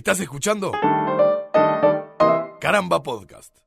¿Estás 0.00 0.18
escuchando? 0.20 0.72
Caramba 2.58 3.02
Podcast. 3.02 3.59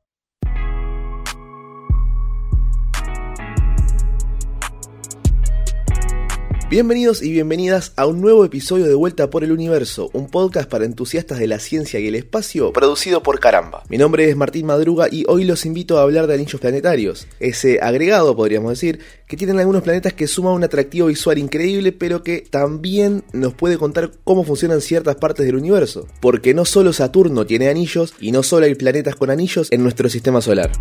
Bienvenidos 6.73 7.21
y 7.21 7.31
bienvenidas 7.31 7.93
a 7.97 8.07
un 8.07 8.19
nuevo 8.19 8.43
episodio 8.43 8.87
de 8.87 8.95
Vuelta 8.95 9.29
por 9.29 9.43
el 9.43 9.51
Universo, 9.51 10.09
un 10.11 10.27
podcast 10.27 10.67
para 10.67 10.85
entusiastas 10.85 11.37
de 11.37 11.45
la 11.45 11.59
ciencia 11.59 11.99
y 11.99 12.07
el 12.07 12.15
espacio, 12.15 12.73
producido 12.73 13.21
por 13.21 13.39
Caramba. 13.39 13.83
Mi 13.89 13.99
nombre 13.99 14.27
es 14.27 14.35
Martín 14.35 14.65
Madruga 14.65 15.05
y 15.11 15.23
hoy 15.27 15.43
los 15.43 15.67
invito 15.67 15.99
a 15.99 16.01
hablar 16.01 16.25
de 16.25 16.33
anillos 16.33 16.59
planetarios, 16.59 17.27
ese 17.39 17.79
agregado, 17.79 18.35
podríamos 18.35 18.71
decir, 18.71 19.01
que 19.27 19.37
tienen 19.37 19.59
algunos 19.59 19.83
planetas 19.83 20.13
que 20.13 20.25
suman 20.25 20.53
un 20.53 20.63
atractivo 20.63 21.05
visual 21.05 21.37
increíble, 21.37 21.91
pero 21.91 22.23
que 22.23 22.41
también 22.41 23.23
nos 23.33 23.53
puede 23.53 23.77
contar 23.77 24.09
cómo 24.23 24.43
funcionan 24.43 24.81
ciertas 24.81 25.17
partes 25.17 25.45
del 25.45 25.57
universo, 25.57 26.07
porque 26.21 26.55
no 26.55 26.65
solo 26.65 26.91
Saturno 26.91 27.45
tiene 27.45 27.69
anillos 27.69 28.15
y 28.19 28.31
no 28.31 28.41
solo 28.41 28.65
hay 28.65 28.73
planetas 28.73 29.15
con 29.15 29.29
anillos 29.29 29.67
en 29.69 29.83
nuestro 29.83 30.09
sistema 30.09 30.41
solar. 30.41 30.71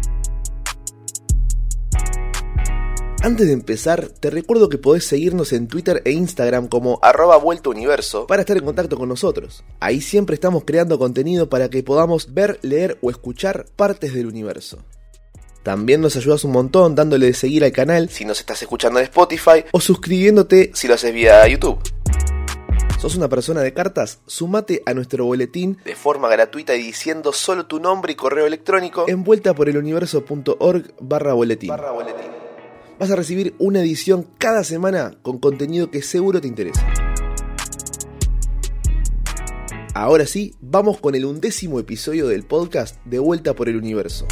Antes 3.24 3.46
de 3.46 3.52
empezar, 3.52 4.08
te 4.08 4.30
recuerdo 4.30 4.68
que 4.68 4.78
podés 4.78 5.06
seguirnos 5.06 5.52
en 5.52 5.68
Twitter 5.68 6.02
e 6.04 6.10
Instagram 6.10 6.66
como 6.66 6.98
arroba 7.02 7.36
vuelta 7.36 7.70
universo 7.70 8.26
para 8.26 8.42
estar 8.42 8.56
en 8.56 8.64
contacto 8.64 8.98
con 8.98 9.08
nosotros. 9.08 9.62
Ahí 9.78 10.00
siempre 10.00 10.34
estamos 10.34 10.64
creando 10.64 10.98
contenido 10.98 11.48
para 11.48 11.70
que 11.70 11.84
podamos 11.84 12.34
ver, 12.34 12.58
leer 12.62 12.98
o 13.00 13.10
escuchar 13.10 13.66
partes 13.76 14.12
del 14.12 14.26
universo. 14.26 14.78
También 15.62 16.00
nos 16.00 16.16
ayudas 16.16 16.42
un 16.42 16.50
montón 16.50 16.96
dándole 16.96 17.26
de 17.26 17.34
seguir 17.34 17.62
al 17.62 17.70
canal 17.70 18.08
si 18.08 18.24
nos 18.24 18.40
estás 18.40 18.60
escuchando 18.60 18.98
en 18.98 19.04
Spotify 19.04 19.66
o 19.70 19.80
suscribiéndote 19.80 20.72
si 20.74 20.88
lo 20.88 20.94
haces 20.94 21.14
vía 21.14 21.46
YouTube. 21.46 21.78
¿Sos 22.98 23.14
una 23.14 23.28
persona 23.28 23.60
de 23.60 23.72
cartas? 23.72 24.18
Sumate 24.26 24.82
a 24.84 24.94
nuestro 24.94 25.26
boletín 25.26 25.78
de 25.84 25.94
forma 25.94 26.28
gratuita 26.28 26.74
y 26.74 26.82
diciendo 26.82 27.32
solo 27.32 27.66
tu 27.66 27.78
nombre 27.78 28.14
y 28.14 28.16
correo 28.16 28.46
electrónico 28.46 29.04
en 29.06 29.22
vuelta 29.22 29.54
por 29.54 29.68
el 29.68 29.76
universo.org 29.76 30.94
barra 30.98 31.34
boletín 31.34 31.70
vas 33.02 33.10
a 33.10 33.16
recibir 33.16 33.56
una 33.58 33.80
edición 33.80 34.28
cada 34.38 34.62
semana 34.62 35.18
con 35.22 35.40
contenido 35.40 35.90
que 35.90 36.02
seguro 36.02 36.40
te 36.40 36.46
interesa. 36.46 36.86
Ahora 39.92 40.24
sí, 40.24 40.54
vamos 40.60 41.00
con 41.00 41.16
el 41.16 41.24
undécimo 41.24 41.80
episodio 41.80 42.28
del 42.28 42.44
podcast 42.44 43.04
De 43.04 43.18
Vuelta 43.18 43.54
por 43.54 43.68
el 43.68 43.76
Universo. 43.76 44.28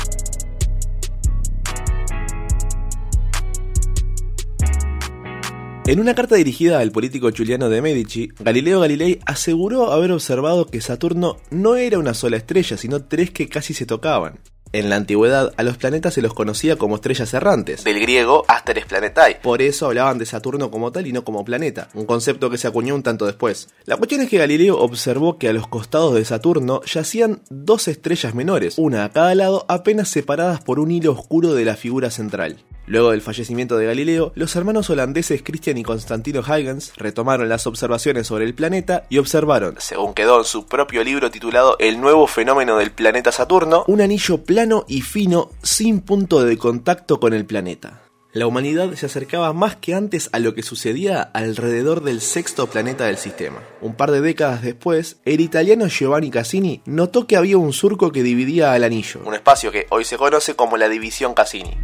En 5.84 5.98
una 5.98 6.14
carta 6.14 6.36
dirigida 6.36 6.78
al 6.78 6.92
político 6.92 7.28
Giuliano 7.30 7.70
de 7.70 7.82
Medici, 7.82 8.28
Galileo 8.38 8.78
Galilei 8.78 9.18
aseguró 9.26 9.90
haber 9.90 10.12
observado 10.12 10.66
que 10.66 10.80
Saturno 10.80 11.38
no 11.50 11.74
era 11.74 11.98
una 11.98 12.14
sola 12.14 12.36
estrella, 12.36 12.76
sino 12.76 13.02
tres 13.02 13.32
que 13.32 13.48
casi 13.48 13.74
se 13.74 13.84
tocaban. 13.84 14.38
En 14.72 14.88
la 14.88 14.94
antigüedad 14.94 15.52
a 15.56 15.64
los 15.64 15.78
planetas 15.78 16.14
se 16.14 16.22
los 16.22 16.32
conocía 16.32 16.76
como 16.76 16.94
estrellas 16.94 17.34
errantes, 17.34 17.82
del 17.82 17.98
griego 17.98 18.44
Asteres 18.46 18.84
Planetae. 18.84 19.40
Por 19.42 19.62
eso 19.62 19.86
hablaban 19.86 20.18
de 20.18 20.26
Saturno 20.26 20.70
como 20.70 20.92
tal 20.92 21.08
y 21.08 21.12
no 21.12 21.24
como 21.24 21.44
planeta, 21.44 21.88
un 21.94 22.06
concepto 22.06 22.50
que 22.50 22.58
se 22.58 22.68
acuñó 22.68 22.94
un 22.94 23.02
tanto 23.02 23.26
después. 23.26 23.70
La 23.86 23.96
cuestión 23.96 24.20
es 24.20 24.28
que 24.28 24.38
Galileo 24.38 24.78
observó 24.78 25.38
que 25.38 25.48
a 25.48 25.52
los 25.52 25.66
costados 25.66 26.14
de 26.14 26.24
Saturno 26.24 26.82
yacían 26.84 27.42
dos 27.50 27.88
estrellas 27.88 28.32
menores, 28.32 28.78
una 28.78 29.04
a 29.04 29.08
cada 29.10 29.34
lado 29.34 29.66
apenas 29.66 30.08
separadas 30.08 30.60
por 30.60 30.78
un 30.78 30.92
hilo 30.92 31.12
oscuro 31.12 31.52
de 31.54 31.64
la 31.64 31.74
figura 31.74 32.12
central. 32.12 32.58
Luego 32.90 33.12
del 33.12 33.22
fallecimiento 33.22 33.76
de 33.76 33.86
Galileo, 33.86 34.32
los 34.34 34.56
hermanos 34.56 34.90
holandeses 34.90 35.44
Christian 35.44 35.78
y 35.78 35.84
Constantino 35.84 36.40
Huygens 36.40 36.92
retomaron 36.96 37.48
las 37.48 37.68
observaciones 37.68 38.26
sobre 38.26 38.46
el 38.46 38.52
planeta 38.52 39.04
y 39.08 39.18
observaron, 39.18 39.76
según 39.78 40.12
quedó 40.12 40.38
en 40.38 40.44
su 40.44 40.66
propio 40.66 41.04
libro 41.04 41.30
titulado 41.30 41.76
El 41.78 42.00
nuevo 42.00 42.26
fenómeno 42.26 42.78
del 42.78 42.90
planeta 42.90 43.30
Saturno, 43.30 43.84
un 43.86 44.00
anillo 44.00 44.42
plano 44.42 44.86
y 44.88 45.02
fino 45.02 45.52
sin 45.62 46.00
punto 46.00 46.42
de 46.42 46.58
contacto 46.58 47.20
con 47.20 47.32
el 47.32 47.46
planeta. 47.46 48.02
La 48.32 48.48
humanidad 48.48 48.92
se 48.94 49.06
acercaba 49.06 49.52
más 49.52 49.76
que 49.76 49.94
antes 49.94 50.28
a 50.32 50.40
lo 50.40 50.56
que 50.56 50.64
sucedía 50.64 51.22
alrededor 51.22 52.02
del 52.02 52.20
sexto 52.20 52.66
planeta 52.66 53.04
del 53.04 53.18
sistema. 53.18 53.60
Un 53.80 53.94
par 53.94 54.10
de 54.10 54.20
décadas 54.20 54.62
después, 54.62 55.18
el 55.24 55.40
italiano 55.40 55.86
Giovanni 55.86 56.30
Cassini 56.30 56.82
notó 56.86 57.28
que 57.28 57.36
había 57.36 57.56
un 57.56 57.72
surco 57.72 58.10
que 58.10 58.24
dividía 58.24 58.72
al 58.72 58.82
anillo, 58.82 59.20
un 59.24 59.34
espacio 59.34 59.70
que 59.70 59.86
hoy 59.90 60.04
se 60.04 60.16
conoce 60.16 60.56
como 60.56 60.76
la 60.76 60.88
división 60.88 61.34
Cassini. 61.34 61.78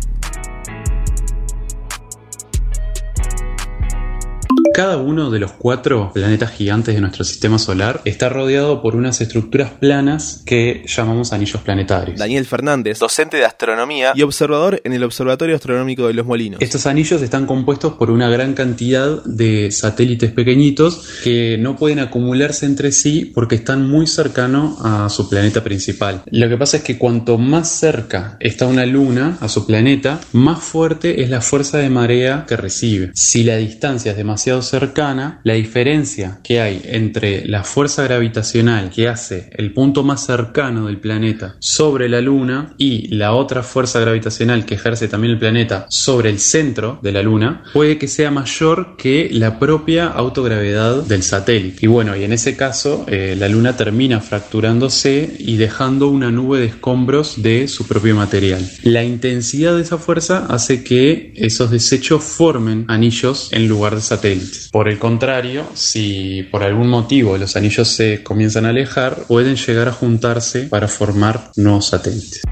Cada 4.77 4.99
uno 4.99 5.31
de 5.31 5.39
los 5.39 5.53
cuatro 5.53 6.11
planetas 6.13 6.51
gigantes 6.51 6.95
de 6.95 7.01
nuestro 7.01 7.25
sistema 7.25 7.59
solar 7.59 8.03
está 8.05 8.29
rodeado 8.29 8.83
por 8.83 8.95
unas 8.95 9.23
estructuras 9.23 9.71
planas 9.71 10.43
que 10.45 10.85
llamamos 10.87 11.33
anillos 11.33 11.63
planetarios. 11.63 12.19
Daniel 12.19 12.45
Fernández, 12.45 12.99
docente 12.99 13.39
de 13.39 13.47
astronomía 13.47 14.13
y 14.15 14.21
observador 14.21 14.83
en 14.85 14.93
el 14.93 15.03
Observatorio 15.03 15.57
Astronómico 15.57 16.09
de 16.09 16.13
los 16.13 16.27
Molinos. 16.27 16.61
Estos 16.61 16.85
anillos 16.85 17.23
están 17.23 17.47
compuestos 17.47 17.95
por 17.95 18.11
una 18.11 18.29
gran 18.29 18.53
cantidad 18.53 19.25
de 19.25 19.71
satélites 19.71 20.33
pequeñitos 20.33 21.21
que 21.25 21.57
no 21.57 21.77
pueden 21.77 21.99
acumularse 21.99 22.67
entre 22.67 22.93
sí 22.93 23.33
porque 23.35 23.55
están 23.55 23.89
muy 23.89 24.07
cercanos 24.07 24.77
a 24.83 25.09
su 25.09 25.31
planeta 25.31 25.65
principal. 25.65 26.21
Lo 26.27 26.51
que 26.51 26.59
pasa 26.59 26.77
es 26.77 26.83
que 26.83 26.99
cuanto 26.99 27.39
más 27.39 27.71
cerca 27.71 28.37
está 28.41 28.67
una 28.67 28.85
luna 28.85 29.39
a 29.41 29.49
su 29.49 29.65
planeta, 29.65 30.21
más 30.33 30.63
fuerte 30.63 31.23
es 31.23 31.31
la 31.31 31.41
fuerza 31.41 31.79
de 31.79 31.89
marea 31.89 32.45
que 32.47 32.59
recibe. 32.59 33.11
Si 33.15 33.43
la 33.43 33.57
distancia 33.57 34.11
es 34.11 34.19
demasiado 34.19 34.66
cercana, 34.69 35.41
la 35.45 35.55
diferencia 35.55 36.41
que 36.43 36.61
hay 36.61 36.83
entre 36.85 37.47
la 37.47 37.65
fuerza 37.65 38.03
gravitacional 38.05 38.91
que 38.91 39.09
hace 39.09 39.51
el 39.55 39.73
punto 39.73 40.03
más 40.03 40.27
cercano 40.27 40.87
del 40.87 40.99
planeta 40.99 41.57
sobre 41.59 42.09
la 42.09 42.21
Luna 42.21 42.75
y 42.79 43.09
la 43.15 43.33
otra 43.33 43.63
fuerza 43.63 44.01
gravitacional 44.01 44.65
que 44.65 44.75
ejerce 44.75 45.09
también 45.09 45.33
el 45.33 45.39
planeta 45.39 45.87
sobre 45.89 46.31
el 46.31 46.39
centro 46.39 46.99
de 47.03 47.13
la 47.13 47.23
Luna, 47.23 47.65
puede 47.73 47.99
que 47.99 48.09
sea 48.09 48.31
mayor 48.31 48.97
que 48.97 49.29
la 49.33 49.59
propia 49.59 50.07
autogravedad 50.07 51.03
del 51.03 51.23
satélite. 51.23 51.79
Y 51.83 51.87
bueno, 51.89 52.17
y 52.17 52.25
en 52.25 52.33
ese 52.33 52.57
caso 52.57 53.05
eh, 53.09 53.37
la 53.39 53.49
Luna 53.49 53.77
termina 53.77 54.21
fracturándose 54.21 55.37
y 55.39 55.57
dejando 55.57 56.09
una 56.09 56.31
nube 56.31 56.61
de 56.61 56.67
escombros 56.67 57.43
de 57.43 57.69
su 57.69 57.87
propio 57.87 58.15
material. 58.15 58.69
La 58.83 59.05
intensidad 59.05 59.77
de 59.77 59.83
esa 59.83 59.99
fuerza 59.99 60.47
hace 60.49 60.83
que 60.83 61.33
esos 61.37 61.71
desechos 61.71 62.25
formen 62.25 62.85
anillos 62.89 63.49
en 63.53 63.69
lugar 63.69 63.95
de 63.95 64.01
satélites. 64.01 64.56
Por 64.71 64.89
el 64.89 64.99
contrario, 64.99 65.67
si 65.75 66.43
por 66.51 66.63
algún 66.63 66.89
motivo 66.89 67.37
los 67.39 67.57
anillos 67.57 67.89
se 67.89 68.23
comienzan 68.23 68.67
a 68.67 68.71
alejar, 68.71 69.25
pueden 69.27 69.57
llegar 69.57 69.89
a 69.89 69.93
juntarse 69.93 70.63
para 70.65 70.89
formar 70.89 71.51
nuevos 71.57 71.87
satélites. 71.87 72.43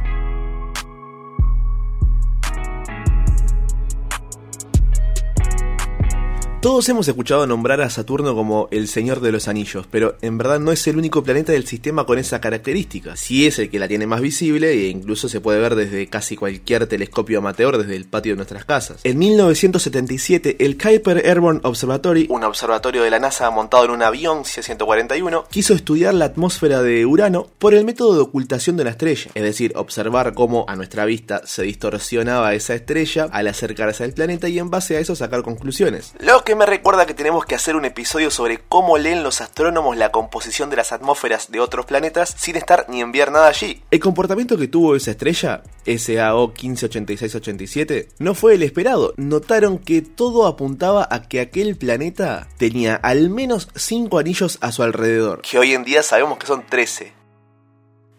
Todos 6.64 6.88
hemos 6.88 7.06
escuchado 7.06 7.47
nombrar 7.47 7.82
a 7.82 7.91
Saturno 7.91 8.34
como 8.34 8.69
el 8.70 8.88
Señor 8.88 9.20
de 9.20 9.30
los 9.30 9.48
Anillos, 9.48 9.86
pero 9.91 10.16
en 10.22 10.38
verdad 10.38 10.60
no 10.60 10.72
es 10.72 10.86
el 10.86 10.97
único 10.97 11.22
planeta 11.22 11.52
del 11.52 11.66
sistema 11.66 12.06
con 12.06 12.19
esa 12.19 12.41
característica. 12.41 13.16
Sí 13.16 13.47
es 13.47 13.58
el 13.58 13.69
que 13.69 13.78
la 13.78 13.86
tiene 13.86 14.06
más 14.06 14.22
visible 14.22 14.70
e 14.70 14.88
incluso 14.88 15.28
se 15.28 15.42
puede 15.42 15.60
ver 15.60 15.75
desde 15.75 16.06
casi 16.06 16.36
cualquier 16.36 16.86
telescopio 16.86 17.41
amateur 17.41 17.76
desde 17.76 17.97
el 17.97 18.06
patio 18.06 18.32
de 18.32 18.36
nuestras 18.36 18.64
casas. 18.64 19.00
En 19.04 19.19
1977, 19.19 20.56
el 20.64 20.78
Kuiper 20.78 21.26
Airborne 21.26 21.60
Observatory, 21.64 22.28
un 22.30 22.44
observatorio 22.44 23.02
de 23.02 23.10
la 23.10 23.19
NASA 23.19 23.50
montado 23.50 23.84
en 23.84 23.91
un 23.91 24.02
avión 24.02 24.46
C-141, 24.46 25.48
quiso 25.48 25.75
estudiar 25.75 26.14
la 26.14 26.25
atmósfera 26.25 26.81
de 26.81 27.04
Urano 27.04 27.46
por 27.58 27.75
el 27.75 27.84
método 27.84 28.14
de 28.14 28.20
ocultación 28.22 28.78
de 28.78 28.84
la 28.84 28.91
estrella, 28.92 29.31
es 29.34 29.42
decir, 29.42 29.75
observar 29.76 30.32
cómo 30.32 30.64
a 30.66 30.76
nuestra 30.76 31.04
vista 31.04 31.42
se 31.44 31.64
distorsionaba 31.64 32.54
esa 32.54 32.75
estrella 32.75 33.28
al 33.31 33.48
acercarse 33.48 34.02
al 34.02 34.14
planeta 34.14 34.48
y 34.48 34.58
en 34.58 34.70
base 34.70 34.96
a 34.96 35.00
eso 35.00 35.14
sacar 35.14 35.42
conclusiones. 35.42 36.14
Que 36.44 36.53
me 36.56 36.66
recuerda 36.66 37.06
que 37.06 37.15
tenemos 37.15 37.44
que 37.44 37.54
hacer 37.54 37.76
un 37.76 37.84
episodio 37.84 38.31
sobre 38.31 38.59
cómo 38.59 38.98
leen 38.98 39.22
los 39.22 39.41
astrónomos 39.41 39.97
la 39.97 40.10
composición 40.10 40.70
de 40.70 40.76
las 40.76 40.92
atmósferas 40.92 41.50
de 41.50 41.60
otros 41.60 41.87
planetas 41.87 42.34
sin 42.37 42.56
estar 42.56 42.87
ni 42.88 43.00
enviar 43.00 43.32
nada 43.32 43.49
allí. 43.49 43.82
El 43.90 44.00
comportamiento 44.00 44.56
que 44.56 44.69
tuvo 44.69 44.96
esa 44.96 45.12
estrella, 45.12 45.62
SAO 45.87 46.52
158687, 46.55 48.08
no 48.19 48.34
fue 48.34 48.55
el 48.55 48.62
esperado. 48.62 49.14
Notaron 49.17 49.78
que 49.78 50.02
todo 50.02 50.46
apuntaba 50.46 51.06
a 51.11 51.28
que 51.28 51.40
aquel 51.40 51.76
planeta 51.76 52.49
tenía 52.56 52.96
al 52.96 53.31
menos 53.31 53.69
5 53.75 54.19
anillos 54.19 54.58
a 54.61 54.73
su 54.73 54.82
alrededor, 54.82 55.43
que 55.43 55.58
hoy 55.58 55.75
en 55.75 55.84
día 55.84 56.02
sabemos 56.02 56.38
que 56.38 56.46
son 56.46 56.64
13. 56.67 57.12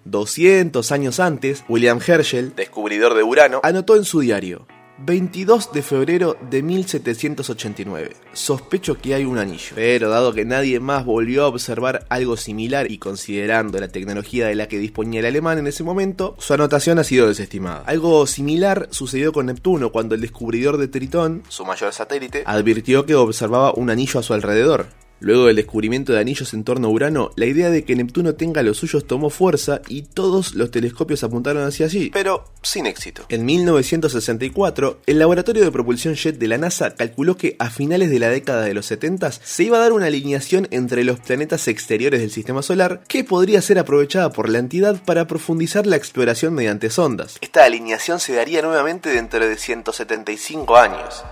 200 0.05 0.91
años 0.91 1.19
antes, 1.19 1.63
William 1.67 1.99
Herschel, 2.05 2.55
descubridor 2.55 3.15
de 3.15 3.23
Urano, 3.23 3.59
anotó 3.63 3.95
en 3.95 4.05
su 4.05 4.19
diario, 4.19 4.67
22 4.97 5.73
de 5.73 5.81
febrero 5.81 6.37
de 6.49 6.63
1789. 6.63 8.15
Sospecho 8.33 8.97
que 8.97 9.13
hay 9.13 9.25
un 9.25 9.37
anillo. 9.37 9.73
Pero 9.75 10.09
dado 10.09 10.33
que 10.33 10.45
nadie 10.45 10.79
más 10.79 11.05
volvió 11.05 11.43
a 11.43 11.47
observar 11.47 12.05
algo 12.09 12.37
similar 12.37 12.89
y 12.89 12.97
considerando 12.97 13.79
la 13.79 13.89
tecnología 13.89 14.47
de 14.47 14.55
la 14.55 14.67
que 14.67 14.79
disponía 14.79 15.19
el 15.19 15.25
alemán 15.25 15.57
en 15.57 15.67
ese 15.67 15.83
momento, 15.83 16.35
su 16.39 16.53
anotación 16.53 16.99
ha 16.99 17.03
sido 17.03 17.27
desestimada. 17.27 17.83
Algo 17.85 18.25
similar 18.27 18.87
sucedió 18.91 19.33
con 19.33 19.47
Neptuno 19.47 19.91
cuando 19.91 20.15
el 20.15 20.21
descubridor 20.21 20.77
de 20.77 20.87
Tritón, 20.87 21.43
su 21.49 21.65
mayor 21.65 21.93
satélite, 21.93 22.43
advirtió 22.45 23.05
que 23.05 23.15
observaba 23.15 23.73
un 23.73 23.89
anillo 23.89 24.19
a 24.19 24.23
su 24.23 24.33
alrededor. 24.33 24.87
Luego 25.19 25.45
del 25.45 25.55
descubrimiento 25.55 26.13
de 26.13 26.19
anillos 26.19 26.53
en 26.53 26.63
torno 26.63 26.87
a 26.87 26.91
Urano, 26.91 27.31
la 27.35 27.45
idea 27.45 27.69
de 27.69 27.83
que 27.83 27.95
Neptuno 27.95 28.35
tenga 28.35 28.63
los 28.63 28.77
suyos 28.77 29.07
tomó 29.07 29.29
fuerza 29.29 29.81
y 29.87 30.03
todos 30.03 30.55
los 30.55 30.71
telescopios 30.71 31.23
apuntaron 31.23 31.63
hacia 31.63 31.85
allí, 31.85 32.09
pero 32.11 32.45
sin 32.61 32.85
éxito. 32.85 33.25
En 33.29 33.45
1964, 33.45 34.99
el 35.05 35.19
laboratorio 35.19 35.63
de 35.63 35.71
propulsión 35.71 36.15
jet 36.15 36.37
de 36.37 36.47
la 36.47 36.57
NASA 36.57 36.95
calculó 36.95 37.37
que 37.37 37.55
a 37.59 37.69
finales 37.69 38.09
de 38.09 38.19
la 38.19 38.29
década 38.29 38.63
de 38.63 38.73
los 38.73 38.85
70 38.87 39.31
se 39.31 39.63
iba 39.63 39.77
a 39.77 39.81
dar 39.81 39.93
una 39.93 40.07
alineación 40.07 40.67
entre 40.71 41.03
los 41.03 41.19
planetas 41.19 41.67
exteriores 41.67 42.19
del 42.19 42.31
sistema 42.31 42.61
solar 42.61 43.01
que 43.07 43.23
podría 43.23 43.61
ser 43.61 43.79
aprovechada 43.79 44.31
por 44.31 44.49
la 44.49 44.59
entidad 44.59 45.01
para 45.03 45.27
profundizar 45.27 45.87
la 45.87 45.95
exploración 45.95 46.53
mediante 46.53 46.89
sondas. 46.89 47.37
Esta 47.41 47.63
alineación 47.63 48.19
se 48.19 48.33
daría 48.33 48.61
nuevamente 48.61 49.09
dentro 49.09 49.45
de 49.47 49.57
175 49.57 50.77
años. 50.77 51.23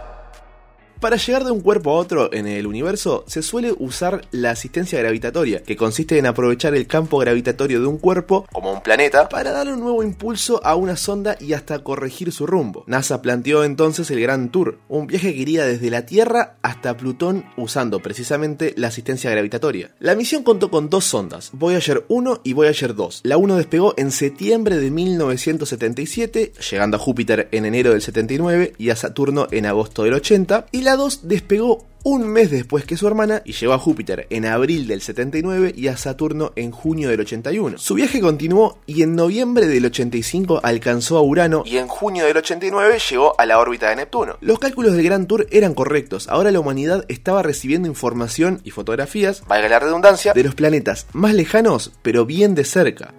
Para 1.03 1.17
llegar 1.17 1.43
de 1.43 1.51
un 1.51 1.59
cuerpo 1.59 1.91
a 1.91 1.95
otro 1.95 2.31
en 2.31 2.47
el 2.47 2.65
universo 2.65 3.25
se 3.27 3.41
suele 3.41 3.73
usar 3.77 4.21
la 4.31 4.51
asistencia 4.51 4.99
gravitatoria, 4.99 5.61
que 5.61 5.75
consiste 5.75 6.17
en 6.17 6.25
aprovechar 6.25 6.75
el 6.75 6.87
campo 6.87 7.17
gravitatorio 7.17 7.81
de 7.81 7.87
un 7.87 7.97
cuerpo, 7.97 8.47
como 8.53 8.71
un 8.71 8.81
planeta, 8.81 9.27
para 9.27 9.51
dar 9.51 9.67
un 9.67 9.81
nuevo 9.81 10.01
impulso 10.01 10.65
a 10.65 10.75
una 10.75 10.95
sonda 10.95 11.35
y 11.41 11.51
hasta 11.51 11.79
corregir 11.79 12.31
su 12.31 12.47
rumbo. 12.47 12.85
NASA 12.87 13.21
planteó 13.21 13.65
entonces 13.65 14.09
el 14.11 14.21
Gran 14.21 14.47
Tour, 14.49 14.79
un 14.87 15.05
viaje 15.07 15.33
que 15.33 15.41
iría 15.41 15.65
desde 15.65 15.89
la 15.89 16.05
Tierra 16.05 16.55
hasta 16.61 16.95
Plutón 16.95 17.43
usando 17.57 17.99
precisamente 17.99 18.73
la 18.77 18.87
asistencia 18.87 19.29
gravitatoria. 19.29 19.91
La 19.99 20.15
misión 20.15 20.43
contó 20.43 20.71
con 20.71 20.89
dos 20.89 21.03
sondas, 21.03 21.49
Voyager 21.51 22.05
1 22.07 22.39
y 22.45 22.53
Voyager 22.53 22.95
2. 22.95 23.23
La 23.25 23.35
1 23.35 23.57
despegó 23.57 23.93
en 23.97 24.09
septiembre 24.09 24.77
de 24.77 24.89
1977, 24.89 26.53
llegando 26.71 26.95
a 26.95 27.01
Júpiter 27.01 27.49
en 27.51 27.65
enero 27.65 27.91
del 27.91 28.01
79 28.01 28.75
y 28.77 28.89
a 28.89 28.95
Saturno 28.95 29.49
en 29.51 29.65
agosto 29.65 30.03
del 30.03 30.13
80, 30.13 30.67
y 30.71 30.83
la 30.83 30.92
2 30.95 31.27
despegó 31.27 31.85
un 32.03 32.27
mes 32.27 32.51
después 32.51 32.85
que 32.85 32.97
su 32.97 33.07
hermana 33.07 33.41
y 33.45 33.53
llegó 33.53 33.73
a 33.73 33.79
Júpiter 33.79 34.27
en 34.29 34.45
abril 34.45 34.87
del 34.87 35.01
79 35.01 35.73
y 35.75 35.87
a 35.87 35.95
Saturno 35.95 36.51
en 36.55 36.71
junio 36.71 37.09
del 37.09 37.21
81. 37.21 37.77
Su 37.77 37.93
viaje 37.95 38.19
continuó 38.19 38.79
y 38.85 39.03
en 39.03 39.15
noviembre 39.15 39.67
del 39.67 39.85
85 39.85 40.59
alcanzó 40.63 41.17
a 41.17 41.21
Urano 41.21 41.63
y 41.65 41.77
en 41.77 41.87
junio 41.87 42.25
del 42.25 42.37
89 42.37 42.97
llegó 43.09 43.39
a 43.39 43.45
la 43.45 43.57
órbita 43.57 43.89
de 43.89 43.95
Neptuno. 43.95 44.37
Los 44.41 44.59
cálculos 44.59 44.93
del 44.93 45.05
Gran 45.05 45.27
Tour 45.27 45.47
eran 45.49 45.73
correctos, 45.73 46.27
ahora 46.27 46.51
la 46.51 46.59
humanidad 46.59 47.05
estaba 47.07 47.41
recibiendo 47.41 47.87
información 47.87 48.59
y 48.65 48.71
fotografías, 48.71 49.43
la 49.47 49.79
redundancia, 49.79 50.33
de 50.33 50.43
los 50.43 50.55
planetas 50.55 51.07
más 51.13 51.33
lejanos 51.33 51.93
pero 52.01 52.25
bien 52.25 52.53
de 52.53 52.65
cerca. 52.65 53.13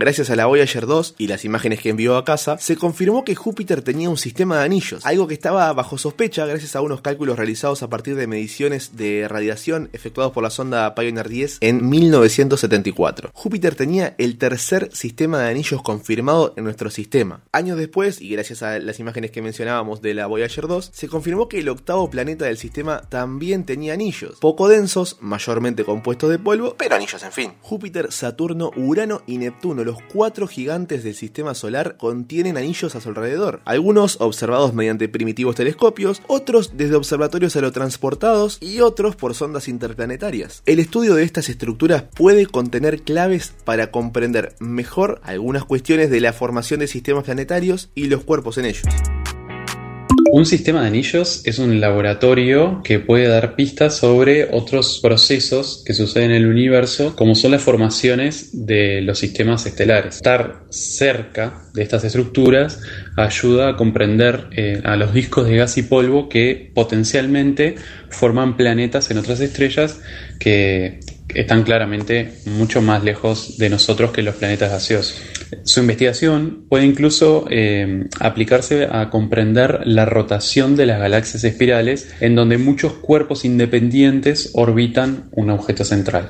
Gracias 0.00 0.30
a 0.30 0.36
la 0.36 0.46
Voyager 0.46 0.86
2 0.86 1.16
y 1.18 1.26
las 1.26 1.44
imágenes 1.44 1.78
que 1.78 1.90
envió 1.90 2.16
a 2.16 2.24
casa, 2.24 2.56
se 2.56 2.74
confirmó 2.74 3.22
que 3.22 3.34
Júpiter 3.34 3.82
tenía 3.82 4.08
un 4.08 4.16
sistema 4.16 4.56
de 4.56 4.64
anillos, 4.64 5.04
algo 5.04 5.28
que 5.28 5.34
estaba 5.34 5.70
bajo 5.74 5.98
sospecha 5.98 6.46
gracias 6.46 6.74
a 6.74 6.80
unos 6.80 7.02
cálculos 7.02 7.36
realizados 7.36 7.82
a 7.82 7.90
partir 7.90 8.16
de 8.16 8.26
mediciones 8.26 8.96
de 8.96 9.28
radiación 9.28 9.90
efectuados 9.92 10.32
por 10.32 10.42
la 10.42 10.48
sonda 10.48 10.94
Pioneer 10.94 11.28
10 11.28 11.58
en 11.60 11.86
1974. 11.86 13.30
Júpiter 13.34 13.74
tenía 13.74 14.14
el 14.16 14.38
tercer 14.38 14.88
sistema 14.90 15.40
de 15.40 15.50
anillos 15.50 15.82
confirmado 15.82 16.54
en 16.56 16.64
nuestro 16.64 16.88
sistema. 16.88 17.42
Años 17.52 17.76
después, 17.76 18.22
y 18.22 18.30
gracias 18.30 18.62
a 18.62 18.78
las 18.78 19.00
imágenes 19.00 19.32
que 19.32 19.42
mencionábamos 19.42 20.00
de 20.00 20.14
la 20.14 20.28
Voyager 20.28 20.66
2, 20.66 20.92
se 20.94 21.08
confirmó 21.08 21.46
que 21.46 21.58
el 21.58 21.68
octavo 21.68 22.08
planeta 22.08 22.46
del 22.46 22.56
sistema 22.56 23.02
también 23.02 23.66
tenía 23.66 23.92
anillos, 23.92 24.38
poco 24.40 24.66
densos, 24.66 25.18
mayormente 25.20 25.84
compuestos 25.84 26.30
de 26.30 26.38
polvo, 26.38 26.74
pero 26.78 26.94
anillos 26.94 27.22
en 27.22 27.32
fin. 27.32 27.52
Júpiter, 27.60 28.10
Saturno, 28.10 28.70
Urano 28.76 29.20
y 29.26 29.36
Neptuno 29.36 29.89
los 29.90 29.98
cuatro 30.12 30.46
gigantes 30.46 31.02
del 31.02 31.16
sistema 31.16 31.52
solar 31.52 31.96
contienen 31.96 32.56
anillos 32.56 32.94
a 32.94 33.00
su 33.00 33.08
alrededor, 33.08 33.60
algunos 33.64 34.20
observados 34.20 34.72
mediante 34.72 35.08
primitivos 35.08 35.56
telescopios, 35.56 36.22
otros 36.28 36.76
desde 36.76 36.94
observatorios 36.94 37.56
aerotransportados 37.56 38.58
y 38.60 38.82
otros 38.82 39.16
por 39.16 39.34
sondas 39.34 39.66
interplanetarias. 39.66 40.62
El 40.64 40.78
estudio 40.78 41.16
de 41.16 41.24
estas 41.24 41.48
estructuras 41.48 42.04
puede 42.04 42.46
contener 42.46 43.02
claves 43.02 43.52
para 43.64 43.90
comprender 43.90 44.54
mejor 44.60 45.20
algunas 45.24 45.64
cuestiones 45.64 46.08
de 46.08 46.20
la 46.20 46.32
formación 46.32 46.78
de 46.78 46.86
sistemas 46.86 47.24
planetarios 47.24 47.90
y 47.96 48.04
los 48.04 48.22
cuerpos 48.22 48.58
en 48.58 48.66
ellos. 48.66 48.84
Un 50.32 50.46
sistema 50.46 50.82
de 50.82 50.86
anillos 50.86 51.42
es 51.44 51.58
un 51.58 51.80
laboratorio 51.80 52.82
que 52.84 53.00
puede 53.00 53.26
dar 53.26 53.56
pistas 53.56 53.96
sobre 53.96 54.48
otros 54.52 55.00
procesos 55.02 55.82
que 55.84 55.92
suceden 55.92 56.30
en 56.30 56.36
el 56.36 56.46
universo, 56.46 57.16
como 57.16 57.34
son 57.34 57.50
las 57.50 57.62
formaciones 57.62 58.50
de 58.52 59.02
los 59.02 59.18
sistemas 59.18 59.66
estelares. 59.66 60.16
Estar 60.16 60.62
cerca 60.70 61.64
de 61.74 61.82
estas 61.82 62.04
estructuras 62.04 62.80
ayuda 63.16 63.70
a 63.70 63.76
comprender 63.76 64.46
eh, 64.52 64.80
a 64.84 64.94
los 64.94 65.12
discos 65.12 65.48
de 65.48 65.56
gas 65.56 65.76
y 65.78 65.82
polvo 65.82 66.28
que 66.28 66.70
potencialmente 66.74 67.74
forman 68.08 68.56
planetas 68.56 69.10
en 69.10 69.18
otras 69.18 69.40
estrellas 69.40 70.00
que 70.38 71.00
están 71.34 71.62
claramente 71.62 72.32
mucho 72.46 72.82
más 72.82 73.04
lejos 73.04 73.58
de 73.58 73.70
nosotros 73.70 74.12
que 74.12 74.22
los 74.22 74.36
planetas 74.36 74.70
gaseosos. 74.70 75.22
Su 75.64 75.80
investigación 75.80 76.66
puede 76.68 76.84
incluso 76.84 77.46
eh, 77.50 78.04
aplicarse 78.20 78.88
a 78.90 79.10
comprender 79.10 79.80
la 79.84 80.04
rotación 80.04 80.76
de 80.76 80.86
las 80.86 81.00
galaxias 81.00 81.44
espirales 81.44 82.12
en 82.20 82.34
donde 82.34 82.58
muchos 82.58 82.94
cuerpos 82.94 83.44
independientes 83.44 84.50
orbitan 84.54 85.28
un 85.32 85.50
objeto 85.50 85.84
central. 85.84 86.26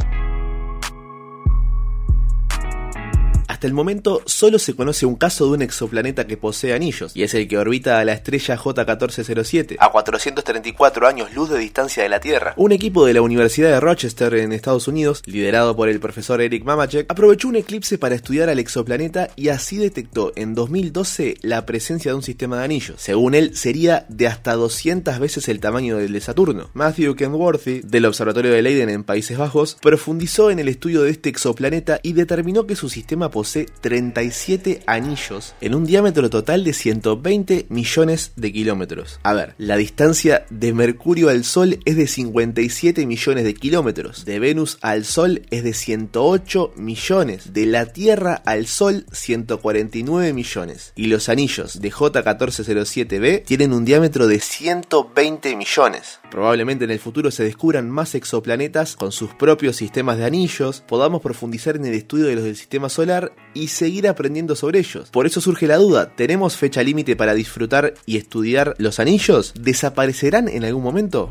Hasta 3.60 3.68
el 3.68 3.74
momento 3.74 4.22
solo 4.24 4.58
se 4.58 4.74
conoce 4.74 5.04
un 5.04 5.16
caso 5.16 5.44
de 5.44 5.52
un 5.52 5.60
exoplaneta 5.60 6.26
que 6.26 6.38
posee 6.38 6.72
anillos, 6.72 7.14
y 7.14 7.24
es 7.24 7.34
el 7.34 7.46
que 7.46 7.58
orbita 7.58 8.00
a 8.00 8.04
la 8.06 8.14
estrella 8.14 8.56
J1407, 8.56 9.76
a 9.78 9.90
434 9.90 11.06
años 11.06 11.34
luz 11.34 11.50
de 11.50 11.58
distancia 11.58 12.02
de 12.02 12.08
la 12.08 12.20
Tierra. 12.20 12.54
Un 12.56 12.72
equipo 12.72 13.04
de 13.04 13.12
la 13.12 13.20
Universidad 13.20 13.68
de 13.68 13.78
Rochester 13.78 14.32
en 14.32 14.54
Estados 14.54 14.88
Unidos, 14.88 15.22
liderado 15.26 15.76
por 15.76 15.90
el 15.90 16.00
profesor 16.00 16.40
Eric 16.40 16.64
Mamachek, 16.64 17.10
aprovechó 17.10 17.48
un 17.48 17.56
eclipse 17.56 17.98
para 17.98 18.14
estudiar 18.14 18.48
al 18.48 18.58
exoplaneta 18.58 19.28
y 19.36 19.50
así 19.50 19.76
detectó 19.76 20.32
en 20.36 20.54
2012 20.54 21.36
la 21.42 21.66
presencia 21.66 22.12
de 22.12 22.16
un 22.16 22.22
sistema 22.22 22.56
de 22.56 22.64
anillos. 22.64 22.96
Según 22.98 23.34
él, 23.34 23.54
sería 23.58 24.06
de 24.08 24.26
hasta 24.26 24.54
200 24.54 25.18
veces 25.18 25.50
el 25.50 25.60
tamaño 25.60 25.98
del 25.98 26.14
de 26.14 26.22
Saturno. 26.22 26.70
Matthew 26.72 27.14
Kenworthy, 27.14 27.82
del 27.82 28.06
Observatorio 28.06 28.52
de 28.52 28.62
Leiden 28.62 28.88
en 28.88 29.04
Países 29.04 29.36
Bajos, 29.36 29.76
profundizó 29.82 30.50
en 30.50 30.60
el 30.60 30.68
estudio 30.68 31.02
de 31.02 31.10
este 31.10 31.28
exoplaneta 31.28 32.00
y 32.02 32.14
determinó 32.14 32.66
que 32.66 32.74
su 32.74 32.88
sistema 32.88 33.30
posee 33.30 33.50
37 33.81 34.82
anillos 34.87 35.55
en 35.61 35.75
un 35.75 35.85
diámetro 35.85 36.31
total 36.31 36.64
de 36.64 36.73
120 36.73 37.67
millones 37.69 38.32
de 38.37 38.52
kilómetros. 38.52 39.19
A 39.23 39.32
ver, 39.32 39.55
la 39.58 39.76
distancia 39.76 40.47
de 40.50 40.73
Mercurio 40.73 41.29
al 41.29 41.44
Sol 41.44 41.81
es 41.85 41.97
de 41.97 42.06
57 42.06 43.06
millones 43.06 43.44
de 43.44 43.55
kilómetros, 43.55 44.25
de 44.25 44.38
Venus 44.38 44.79
al 44.81 45.05
Sol 45.05 45.43
es 45.50 45.64
de 45.64 45.75
108 45.75 46.73
millones, 46.76 47.52
de 47.52 47.67
la 47.67 47.86
Tierra 47.86 48.34
al 48.44 48.67
Sol 48.67 49.06
149 49.13 50.32
millones, 50.32 50.93
y 50.96 51.06
los 51.06 51.29
anillos 51.29 51.81
de 51.81 51.93
J1407b 51.93 53.44
tienen 53.44 53.72
un 53.72 53.84
diámetro 53.84 54.27
de 54.27 54.41
120 54.41 55.56
millones. 55.56 56.20
Probablemente 56.31 56.84
en 56.84 56.91
el 56.91 57.01
futuro 57.01 57.31
se 57.31 57.44
descubran 57.44 57.91
más 57.91 58.15
exoplanetas 58.15 58.96
con 58.96 59.13
sus 59.13 59.34
propios 59.34 59.77
sistemas 59.77 60.19
de 60.19 60.24
anillos, 60.24 60.82
podamos 60.86 61.20
profundizar 61.20 61.77
en 61.77 61.86
el 61.86 61.94
estudio 61.94 62.27
de 62.27 62.36
los 62.36 62.44
del 62.44 62.56
sistema 62.56 62.89
solar 62.89 63.32
y 63.55 63.69
seguir 63.69 64.09
aprendiendo 64.09 64.55
sobre 64.56 64.79
ellos. 64.79 65.11
Por 65.11 65.27
eso 65.27 65.41
surge 65.41 65.67
la 65.67 65.77
duda, 65.77 66.15
¿tenemos 66.15 66.56
fecha 66.56 66.82
límite 66.82 67.17
para 67.17 67.35
disfrutar 67.35 67.94
y 68.06 68.17
estudiar 68.17 68.75
los 68.79 69.01
anillos? 69.01 69.53
¿Desaparecerán 69.59 70.49
en 70.49 70.65
algún 70.65 70.82
momento? 70.82 71.29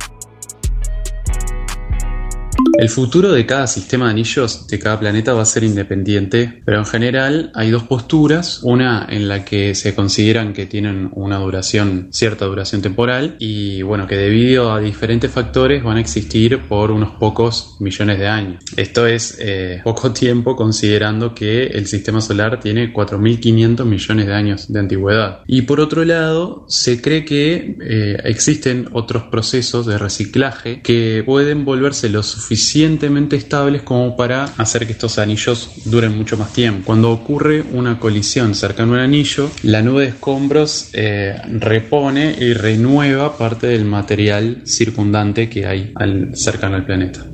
El 2.77 2.89
futuro 2.89 3.31
de 3.31 3.45
cada 3.45 3.67
sistema 3.67 4.05
de 4.05 4.11
anillos 4.11 4.67
de 4.67 4.79
cada 4.79 4.99
planeta 4.99 5.33
va 5.33 5.41
a 5.41 5.45
ser 5.45 5.63
independiente, 5.63 6.61
pero 6.65 6.79
en 6.79 6.85
general 6.85 7.51
hay 7.55 7.71
dos 7.71 7.83
posturas, 7.83 8.61
una 8.63 9.05
en 9.09 9.27
la 9.27 9.43
que 9.43 9.75
se 9.75 9.95
consideran 9.95 10.53
que 10.53 10.65
tienen 10.65 11.09
una 11.13 11.37
duración, 11.37 12.09
cierta 12.11 12.45
duración 12.45 12.81
temporal, 12.81 13.35
y 13.39 13.81
bueno, 13.81 14.07
que 14.07 14.15
debido 14.15 14.71
a 14.71 14.79
diferentes 14.79 15.31
factores 15.31 15.83
van 15.83 15.97
a 15.97 15.99
existir 15.99 16.67
por 16.67 16.91
unos 16.91 17.11
pocos 17.11 17.77
millones 17.79 18.19
de 18.19 18.27
años. 18.27 18.63
Esto 18.77 19.07
es 19.07 19.37
eh, 19.39 19.81
poco 19.83 20.11
tiempo 20.11 20.55
considerando 20.55 21.33
que 21.33 21.63
el 21.67 21.87
sistema 21.87 22.21
solar 22.21 22.59
tiene 22.59 22.93
4.500 22.93 23.85
millones 23.85 24.27
de 24.27 24.33
años 24.33 24.71
de 24.71 24.79
antigüedad. 24.79 25.41
Y 25.47 25.63
por 25.63 25.79
otro 25.79 26.05
lado, 26.05 26.65
se 26.67 27.01
cree 27.01 27.25
que 27.25 27.77
eh, 27.81 28.17
existen 28.23 28.87
otros 28.93 29.23
procesos 29.23 29.85
de 29.85 29.97
reciclaje 29.97 30.81
que 30.81 31.23
pueden 31.25 31.65
volverse 31.65 32.09
lo 32.09 32.23
suficiente 32.23 32.58
suficientemente 32.59 33.35
estables 33.37 33.83
como 33.83 34.15
para 34.15 34.43
hacer 34.57 34.85
que 34.85 34.91
estos 34.91 35.17
anillos 35.17 35.71
duren 35.85 36.15
mucho 36.15 36.37
más 36.37 36.51
tiempo. 36.51 36.83
Cuando 36.85 37.11
ocurre 37.11 37.61
una 37.61 37.99
colisión 37.99 38.53
cercano 38.53 38.93
a 38.93 38.95
un 38.97 39.01
anillo, 39.01 39.49
la 39.63 39.81
nube 39.81 40.03
de 40.03 40.09
escombros 40.09 40.89
eh, 40.93 41.35
repone 41.51 42.35
y 42.37 42.53
renueva 42.53 43.37
parte 43.37 43.67
del 43.67 43.85
material 43.85 44.61
circundante 44.65 45.49
que 45.49 45.65
hay 45.65 45.93
cercano 46.33 46.75
al 46.75 46.85
planeta. 46.85 47.25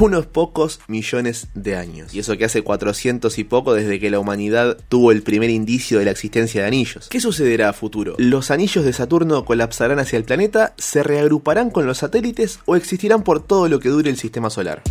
Unos 0.00 0.26
pocos 0.26 0.80
millones 0.88 1.48
de 1.54 1.76
años. 1.76 2.14
Y 2.14 2.18
eso 2.18 2.36
que 2.36 2.44
hace 2.44 2.62
400 2.62 3.38
y 3.38 3.44
poco 3.44 3.74
desde 3.74 3.98
que 3.98 4.10
la 4.10 4.18
humanidad 4.18 4.76
tuvo 4.88 5.12
el 5.12 5.22
primer 5.22 5.50
indicio 5.50 5.98
de 5.98 6.04
la 6.04 6.10
existencia 6.10 6.62
de 6.62 6.68
anillos. 6.68 7.08
¿Qué 7.08 7.20
sucederá 7.20 7.70
a 7.70 7.72
futuro? 7.72 8.14
¿Los 8.18 8.50
anillos 8.50 8.84
de 8.84 8.92
Saturno 8.92 9.44
colapsarán 9.44 9.98
hacia 9.98 10.16
el 10.16 10.24
planeta? 10.24 10.74
¿Se 10.76 11.02
reagruparán 11.02 11.70
con 11.70 11.86
los 11.86 11.98
satélites? 11.98 12.60
¿O 12.66 12.76
existirán 12.76 13.22
por 13.22 13.42
todo 13.46 13.68
lo 13.68 13.80
que 13.80 13.88
dure 13.88 14.10
el 14.10 14.16
sistema 14.16 14.50
solar? 14.50 14.82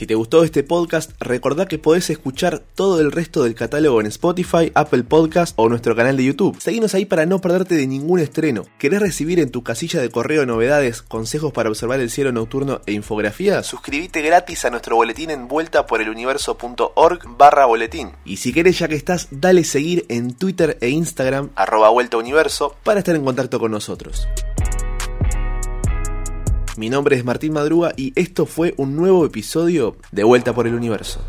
Si 0.00 0.06
te 0.06 0.14
gustó 0.14 0.44
este 0.44 0.62
podcast, 0.62 1.10
recordá 1.20 1.66
que 1.66 1.78
podés 1.78 2.08
escuchar 2.08 2.62
todo 2.74 3.02
el 3.02 3.12
resto 3.12 3.42
del 3.42 3.54
catálogo 3.54 4.00
en 4.00 4.06
Spotify, 4.06 4.72
Apple 4.74 5.02
Podcast 5.02 5.52
o 5.56 5.68
nuestro 5.68 5.94
canal 5.94 6.16
de 6.16 6.24
YouTube. 6.24 6.58
Seguinos 6.58 6.94
ahí 6.94 7.04
para 7.04 7.26
no 7.26 7.42
perderte 7.42 7.74
de 7.74 7.86
ningún 7.86 8.18
estreno. 8.18 8.64
¿Querés 8.78 9.00
recibir 9.00 9.40
en 9.40 9.50
tu 9.50 9.62
casilla 9.62 10.00
de 10.00 10.08
correo 10.08 10.46
novedades, 10.46 11.02
consejos 11.02 11.52
para 11.52 11.68
observar 11.68 12.00
el 12.00 12.08
cielo 12.08 12.32
nocturno 12.32 12.80
e 12.86 12.92
infografía? 12.92 13.62
Suscríbete 13.62 14.22
gratis 14.22 14.64
a 14.64 14.70
nuestro 14.70 14.96
boletín 14.96 15.28
en 15.28 15.48
vuelta 15.48 15.86
por 15.86 16.00
el 16.00 16.08
universo.org 16.08 17.36
barra 17.36 17.66
boletín. 17.66 18.12
Y 18.24 18.38
si 18.38 18.54
querés 18.54 18.78
ya 18.78 18.88
que 18.88 18.96
estás, 18.96 19.28
dale 19.30 19.64
seguir 19.64 20.06
en 20.08 20.32
Twitter 20.32 20.78
e 20.80 20.88
Instagram 20.88 21.50
arroba 21.56 21.90
vuelta 21.90 22.16
universo 22.16 22.74
para 22.84 23.00
estar 23.00 23.16
en 23.16 23.24
contacto 23.26 23.60
con 23.60 23.70
nosotros. 23.70 24.26
Mi 26.80 26.88
nombre 26.88 27.14
es 27.14 27.26
Martín 27.26 27.52
Madruga 27.52 27.92
y 27.94 28.14
esto 28.16 28.46
fue 28.46 28.72
un 28.78 28.96
nuevo 28.96 29.26
episodio 29.26 29.96
de 30.12 30.24
Vuelta 30.24 30.54
por 30.54 30.66
el 30.66 30.74
Universo. 30.74 31.20